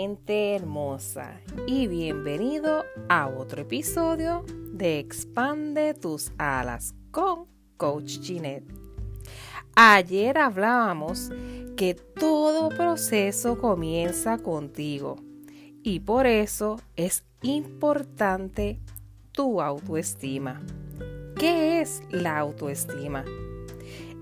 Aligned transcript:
hermosa 0.00 1.40
y 1.66 1.88
bienvenido 1.88 2.84
a 3.08 3.26
otro 3.26 3.62
episodio 3.62 4.44
de 4.72 5.00
Expande 5.00 5.92
tus 5.92 6.30
alas 6.38 6.94
con 7.10 7.46
Coach 7.76 8.20
Ginette. 8.20 8.72
Ayer 9.74 10.38
hablábamos 10.38 11.32
que 11.76 11.94
todo 11.94 12.68
proceso 12.68 13.58
comienza 13.58 14.38
contigo 14.38 15.16
y 15.82 15.98
por 15.98 16.28
eso 16.28 16.80
es 16.94 17.24
importante 17.42 18.78
tu 19.32 19.60
autoestima. 19.60 20.62
¿Qué 21.36 21.80
es 21.80 22.02
la 22.10 22.38
autoestima? 22.38 23.24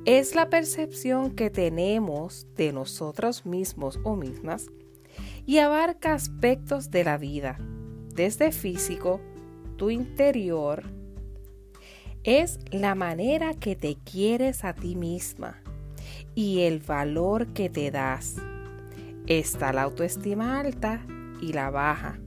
Es 0.07 0.35
la 0.35 0.49
percepción 0.49 1.33
que 1.33 1.51
tenemos 1.51 2.47
de 2.55 2.73
nosotros 2.73 3.45
mismos 3.45 4.01
o 4.05 4.17
mismas 4.17 4.71
y 5.47 5.59
abarca 5.59 6.13
aspectos 6.13 6.91
de 6.91 7.05
la 7.05 7.17
vida, 7.17 7.57
desde 8.15 8.53
físico, 8.53 9.21
tu 9.77 9.91
interior, 9.91 10.83
es 12.25 12.59
la 12.73 12.95
manera 12.95 13.55
que 13.55 13.77
te 13.77 13.97
quieres 13.97 14.65
a 14.65 14.75
ti 14.75 14.97
misma 14.97 15.63
y 16.35 16.63
el 16.63 16.81
valor 16.81 17.53
que 17.53 17.71
te 17.71 17.91
das. 17.93 18.37
Está 19.27 19.73
la 19.73 19.83
autoestima 19.83 20.59
alta 20.59 21.07
y 21.41 21.53
la 21.53 21.71
baja. 21.71 22.19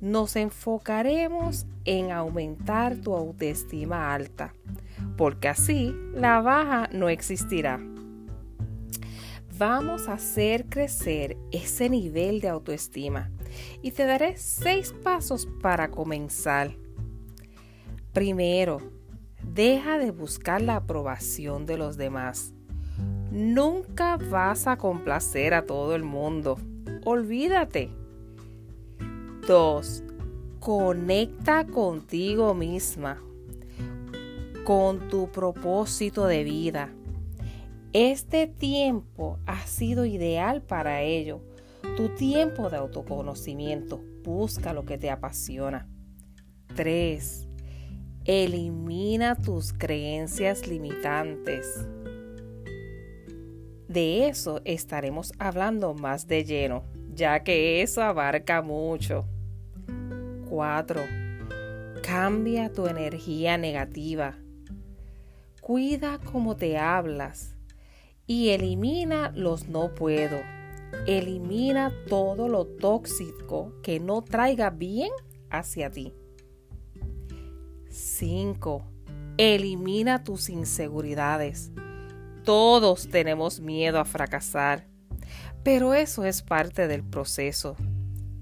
Nos 0.00 0.36
enfocaremos 0.36 1.66
en 1.84 2.10
aumentar 2.10 2.96
tu 2.96 3.14
autoestima 3.14 4.14
alta 4.14 4.54
porque 5.16 5.48
así 5.48 5.94
la 6.14 6.40
baja 6.40 6.88
no 6.92 7.08
existirá. 7.08 7.80
Vamos 9.58 10.08
a 10.08 10.12
hacer 10.12 10.66
crecer 10.66 11.36
ese 11.50 11.90
nivel 11.90 12.40
de 12.40 12.48
autoestima 12.48 13.28
y 13.82 13.90
te 13.90 14.04
daré 14.04 14.36
seis 14.36 14.94
pasos 15.02 15.48
para 15.60 15.90
comenzar. 15.90 16.76
Primero, 18.12 18.80
deja 19.42 19.98
de 19.98 20.12
buscar 20.12 20.62
la 20.62 20.76
aprobación 20.76 21.66
de 21.66 21.76
los 21.76 21.96
demás. 21.96 22.54
Nunca 23.32 24.16
vas 24.16 24.68
a 24.68 24.76
complacer 24.76 25.54
a 25.54 25.66
todo 25.66 25.96
el 25.96 26.04
mundo. 26.04 26.56
Olvídate. 27.04 27.90
2. 29.48 30.04
Conecta 30.60 31.66
contigo 31.66 32.54
misma 32.54 33.20
con 34.62 35.08
tu 35.08 35.32
propósito 35.32 36.26
de 36.26 36.44
vida. 36.44 36.92
Este 37.92 38.46
tiempo 38.46 39.38
ha 39.46 39.66
sido 39.66 40.04
ideal 40.04 40.62
para 40.62 41.02
ello. 41.02 41.40
Tu 41.96 42.10
tiempo 42.10 42.68
de 42.70 42.76
autoconocimiento. 42.76 44.02
Busca 44.22 44.72
lo 44.72 44.84
que 44.84 44.98
te 44.98 45.10
apasiona. 45.10 45.88
3. 46.76 47.48
Elimina 48.24 49.36
tus 49.36 49.72
creencias 49.72 50.66
limitantes. 50.68 51.86
De 53.88 54.28
eso 54.28 54.60
estaremos 54.64 55.32
hablando 55.38 55.94
más 55.94 56.26
de 56.26 56.44
lleno, 56.44 56.84
ya 57.14 57.42
que 57.42 57.80
eso 57.80 58.02
abarca 58.02 58.60
mucho. 58.60 59.24
4. 60.50 61.00
Cambia 62.02 62.70
tu 62.70 62.86
energía 62.86 63.56
negativa 63.56 64.36
Cuida 65.68 66.18
cómo 66.18 66.56
te 66.56 66.78
hablas 66.78 67.57
y 68.28 68.50
elimina 68.50 69.32
los 69.34 69.68
no 69.68 69.94
puedo. 69.94 70.38
Elimina 71.06 71.92
todo 72.08 72.46
lo 72.46 72.66
tóxico 72.66 73.72
que 73.82 73.98
no 73.98 74.22
traiga 74.22 74.70
bien 74.70 75.10
hacia 75.50 75.90
ti. 75.90 76.14
5. 77.88 78.84
Elimina 79.38 80.22
tus 80.22 80.50
inseguridades. 80.50 81.72
Todos 82.44 83.08
tenemos 83.08 83.60
miedo 83.60 83.98
a 83.98 84.04
fracasar, 84.04 84.86
pero 85.64 85.94
eso 85.94 86.24
es 86.24 86.42
parte 86.42 86.86
del 86.86 87.02
proceso. 87.02 87.76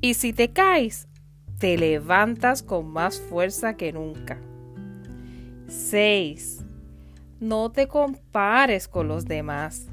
Y 0.01 0.15
si 0.15 0.33
te 0.33 0.53
caes, 0.53 1.09
te 1.59 1.79
levantas 1.79 2.63
con 2.63 2.89
más 2.89 3.21
fuerza 3.21 3.77
que 3.77 3.93
nunca. 3.93 4.41
6. 5.69 6.66
No 7.41 7.71
te 7.71 7.87
compares 7.87 8.89
con 8.89 9.09
los 9.09 9.27
demás. 9.27 9.89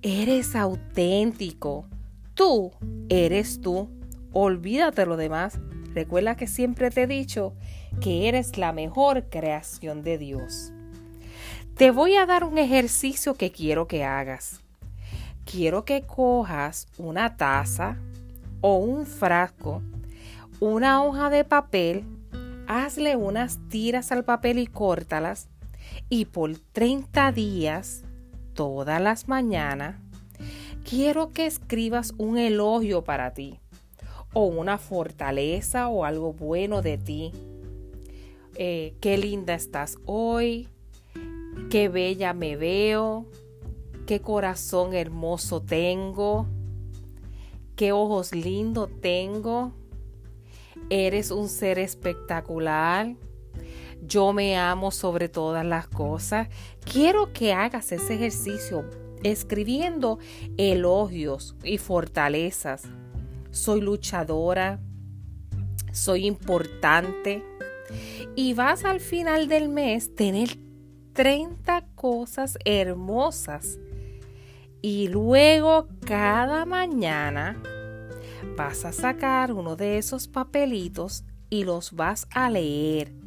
Eres 0.00 0.56
auténtico. 0.56 1.86
Tú 2.32 2.72
eres 3.10 3.60
tú. 3.60 3.90
Olvídate 4.32 5.04
lo 5.04 5.18
demás. 5.18 5.58
Recuerda 5.94 6.34
que 6.34 6.46
siempre 6.46 6.90
te 6.90 7.02
he 7.02 7.06
dicho 7.06 7.52
que 8.00 8.26
eres 8.26 8.56
la 8.56 8.72
mejor 8.72 9.28
creación 9.28 10.02
de 10.02 10.16
Dios. 10.16 10.72
Te 11.76 11.90
voy 11.90 12.16
a 12.16 12.24
dar 12.24 12.42
un 12.42 12.56
ejercicio 12.56 13.34
que 13.34 13.52
quiero 13.52 13.86
que 13.86 14.04
hagas. 14.04 14.62
Quiero 15.44 15.84
que 15.84 16.02
cojas 16.02 16.86
una 16.96 17.36
taza 17.36 17.98
o 18.62 18.76
un 18.76 19.04
frasco, 19.04 19.82
una 20.58 21.04
hoja 21.04 21.28
de 21.28 21.44
papel, 21.44 22.04
hazle 22.66 23.16
unas 23.16 23.58
tiras 23.68 24.10
al 24.10 24.24
papel 24.24 24.58
y 24.58 24.66
córtalas 24.66 25.48
y 26.12 26.26
por 26.26 26.58
30 26.58 27.32
días, 27.32 28.04
todas 28.52 29.00
las 29.00 29.28
mañanas, 29.28 29.96
quiero 30.84 31.30
que 31.30 31.46
escribas 31.46 32.12
un 32.18 32.36
elogio 32.36 33.02
para 33.02 33.32
ti 33.32 33.60
o 34.34 34.44
una 34.44 34.76
fortaleza 34.76 35.88
o 35.88 36.04
algo 36.04 36.34
bueno 36.34 36.82
de 36.82 36.98
ti. 36.98 37.32
Eh, 38.56 38.94
qué 39.00 39.16
linda 39.16 39.54
estás 39.54 39.96
hoy, 40.04 40.68
qué 41.70 41.88
bella 41.88 42.34
me 42.34 42.56
veo, 42.56 43.24
qué 44.04 44.20
corazón 44.20 44.92
hermoso 44.92 45.62
tengo, 45.62 46.46
qué 47.74 47.92
ojos 47.92 48.34
lindos 48.34 48.90
tengo, 49.00 49.72
eres 50.90 51.30
un 51.30 51.48
ser 51.48 51.78
espectacular 51.78 53.16
yo 54.02 54.32
me 54.32 54.56
amo 54.56 54.90
sobre 54.90 55.28
todas 55.28 55.64
las 55.64 55.86
cosas. 55.86 56.48
Quiero 56.84 57.32
que 57.32 57.52
hagas 57.52 57.92
ese 57.92 58.14
ejercicio 58.14 58.84
escribiendo 59.22 60.18
elogios 60.56 61.54
y 61.62 61.78
fortalezas. 61.78 62.82
Soy 63.52 63.80
luchadora, 63.80 64.80
soy 65.92 66.26
importante. 66.26 67.44
Y 68.34 68.54
vas 68.54 68.84
al 68.84 69.00
final 69.00 69.46
del 69.46 69.68
mes 69.68 70.14
tener 70.14 70.58
30 71.12 71.84
cosas 71.94 72.58
hermosas. 72.64 73.78
Y 74.80 75.08
luego 75.08 75.86
cada 76.04 76.64
mañana 76.64 77.62
vas 78.56 78.84
a 78.84 78.92
sacar 78.92 79.52
uno 79.52 79.76
de 79.76 79.98
esos 79.98 80.26
papelitos 80.26 81.24
y 81.50 81.62
los 81.62 81.92
vas 81.92 82.26
a 82.30 82.50
leer 82.50 83.21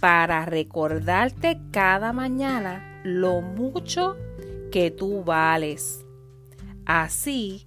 para 0.00 0.46
recordarte 0.46 1.60
cada 1.70 2.12
mañana 2.12 3.00
lo 3.04 3.42
mucho 3.42 4.16
que 4.72 4.90
tú 4.90 5.22
vales. 5.22 6.04
Así 6.86 7.66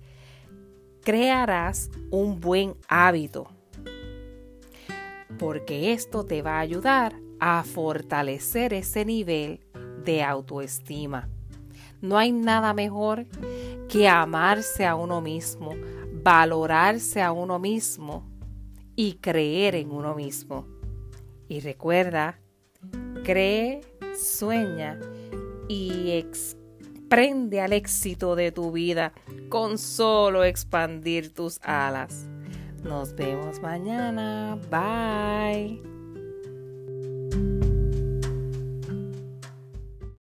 crearás 1.02 1.92
un 2.10 2.40
buen 2.40 2.76
hábito, 2.88 3.48
porque 5.38 5.94
esto 5.94 6.26
te 6.26 6.42
va 6.42 6.58
a 6.58 6.62
ayudar 6.62 7.16
a 7.40 7.64
fortalecer 7.64 8.74
ese 8.74 9.06
nivel 9.06 9.60
de 10.04 10.24
autoestima. 10.24 11.30
No 12.02 12.18
hay 12.18 12.32
nada 12.32 12.74
mejor 12.74 13.26
que 13.88 14.10
amarse 14.10 14.86
a 14.86 14.96
uno 14.96 15.22
mismo, 15.22 15.72
valorarse 16.24 17.22
a 17.22 17.32
uno 17.32 17.60
mismo 17.60 18.26
y 18.96 19.14
creer 19.14 19.76
en 19.76 19.92
uno 19.92 20.16
mismo. 20.16 20.73
Y 21.54 21.60
recuerda, 21.60 22.40
cree, 23.24 23.82
sueña 24.20 25.00
y 25.68 26.14
exprende 26.14 27.62
al 27.62 27.74
éxito 27.74 28.36
de 28.36 28.52
tu 28.52 28.72
vida 28.72 29.14
con 29.50 29.78
solo 29.78 30.44
expandir 30.46 31.32
tus 31.32 31.60
alas. 31.62 32.26
Nos 32.82 33.14
vemos 33.14 33.62
mañana. 33.62 34.60
Bye. 34.72 35.84